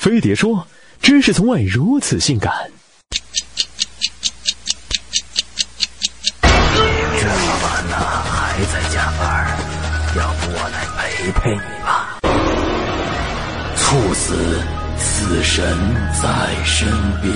[0.00, 0.66] 飞碟说
[1.02, 2.50] ：“知识从未如此性感。”
[6.40, 6.54] 这么
[7.62, 9.58] 晚了还在加班，
[10.16, 12.16] 要不我来陪陪你吧？
[13.76, 14.62] 猝死，
[14.98, 15.76] 死神
[16.22, 16.88] 在身
[17.20, 17.34] 边。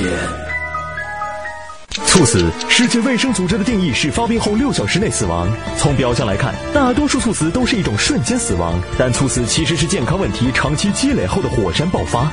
[2.07, 5.46] 猝死，世界卫生组织的定义是发病后六小时内死亡。
[5.77, 12.33] 从表象来看，大多数猝死都是一种瞬间死亡，但猝死其实是健康问题长期积累后的火山爆发。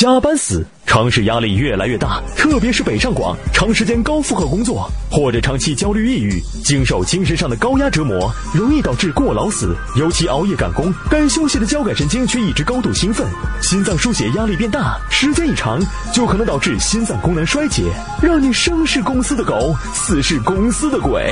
[0.00, 9.76] 加班死，城市压力越来越大，特别是北上广，长时间高负荷工作，或者长期焦虑抑郁，经受精神上的高压折磨，容易导致过劳死。
[9.96, 13.26] 尤其熬夜赶工，该休息的交感神经却一直高度兴奋，
[13.60, 15.78] 心脏输血压力变大，时间一长，
[16.14, 17.92] 就可能导致心脏功能衰竭，
[18.22, 21.30] 让你生是公司的狗，死是公司的鬼。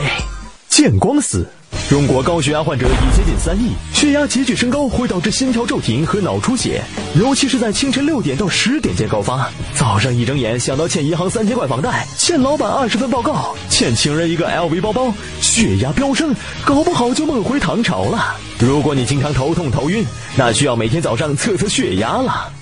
[0.78, 1.45] 见光死。
[1.91, 6.80] 中国高血压患者已接近三亿，血压急剧升高会导致心跳骤停和脑出血，
[7.19, 9.50] 尤其是在清晨六点到十点间高发。
[9.74, 16.33] 早上一睁眼想到欠银行三千块房贷，欠老板二十份报告，欠情人一个 LV 包包，血压飙升，
[16.64, 18.36] 搞不好就梦回唐朝了。
[18.61, 22.52] 如果你经常头痛头晕，那需要每天早上测测血压了。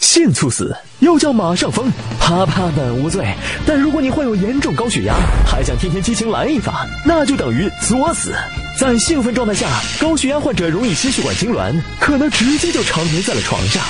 [0.00, 3.34] 性猝死又叫马上疯，啪啪本无罪，
[3.66, 5.14] 但如果你患有严重高血压，
[5.46, 8.34] 还想天天激情来一发，那就等于作死。
[8.78, 9.66] 在兴奋状态下，
[10.00, 13.82] 高血压患者容易心血管痉挛，可能直接就长眠在了床上。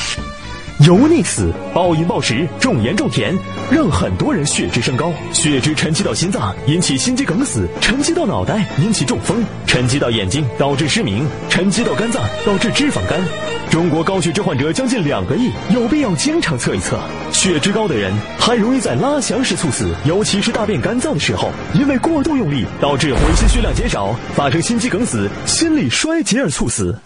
[0.87, 3.37] 油腻死，暴饮暴食，重盐重甜，
[3.73, 13.21] 让很多人血脂升高，血脂沉积到心脏，引起心肌梗死；沉积到脑袋，引起中风；沉积到眼睛，导致失明；沉积到肝脏，导致脂肪肝。
[13.69, 16.97] 中国高血脂患者将近两个亿，有必要经常测一测。
[17.33, 26.97] 血脂高的人还容易在拉翔时猝死，尤其是大便干燥的时候，因为过度用力导致回心血量减少，发生心肌梗死、心力衰竭而猝死。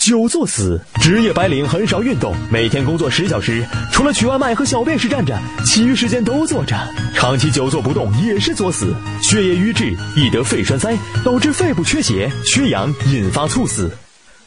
[0.00, 3.62] 久坐死，职业白领很少运动，每天工作十小时，
[3.92, 6.74] 除了取外卖和小便时站着，其余时间都坐着，
[7.14, 8.94] 长期久坐不动也是作死。
[9.22, 13.90] 血液瘀滞易得肺栓塞，导致肺部缺血、缺氧，引发猝死。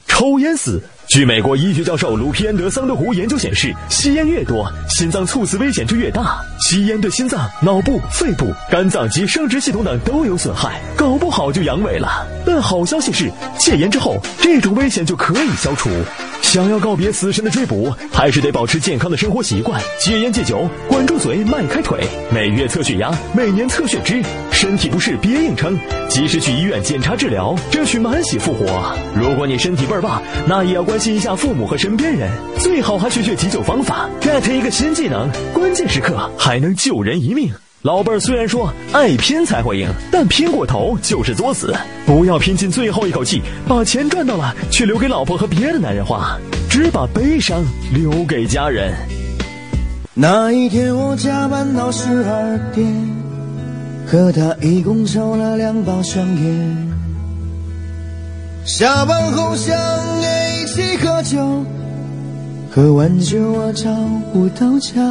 [0.08, 0.82] 抽烟死。
[1.08, 6.42] 据美国医学教授鲁皮安德桑德湖研究显示，吸烟越多，心脏猝死危险就越大。
[6.60, 12.26] 吸烟对心脏、脑部、肺部、肝脏及生殖系统等都有损害，搞不好就阳痿了。
[12.46, 15.90] 但好消息是，戒烟之后，这种危险就可以消除。
[16.44, 24.22] 想要告别死神的追捕，还是得保持健康的生活习惯，戒烟戒酒，管住嘴，迈开腿，每月测血压，每年测血脂。
[24.52, 25.76] 身体不适别硬撑，
[26.08, 28.96] 及时去医院检查治疗，争取满血复活。
[29.16, 32.30] 如果你身体倍儿棒，那也要关心一下父母和身边人，
[32.60, 37.52] 最好还学学急救方法，get 一个新技能，关键时刻还能救人一命。
[37.84, 41.76] 老辈儿虽然说爱拼才会赢，但拼过头就是作死。
[42.06, 46.40] 不要拼尽最后一口气，把钱赚到了却留给老婆和别的男人花，
[46.70, 47.62] 只把悲伤
[47.94, 48.94] 留给家人。
[50.14, 52.88] 那一天我加班到十二点，
[54.08, 56.94] 和他一共抽了两包香烟。
[58.64, 59.76] 下班后想
[60.22, 61.66] 约一起喝酒，
[62.72, 63.94] 喝完酒我找
[64.32, 65.02] 不到家。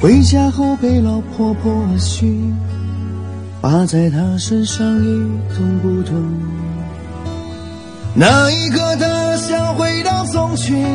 [0.00, 2.54] 回家后被老婆婆训，
[3.60, 5.06] 扒在她身上一
[5.56, 6.14] 动不动。
[8.14, 10.88] 那一刻，他想回到从前，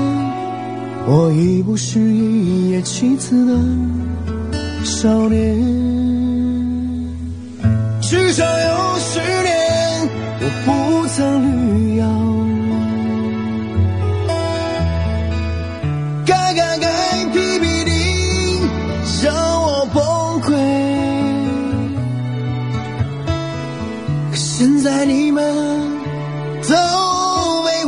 [1.05, 3.53] 我已不是一夜妻子的
[4.85, 5.57] 少年。
[8.01, 10.09] 至少有十年，
[10.39, 11.72] 我不曾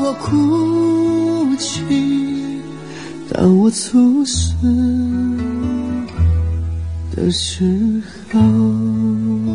[0.08, 1.82] 我哭泣，
[3.34, 4.54] 当我猝死
[7.16, 9.55] 的时候。